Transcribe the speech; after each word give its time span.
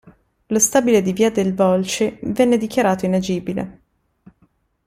Lo 0.47 0.57
stabile 0.57 1.03
di 1.03 1.13
via 1.13 1.29
dei 1.29 1.51
volsci 1.51 2.17
viene 2.23 2.57
dichiarato 2.57 3.05
inagibile. 3.05 3.81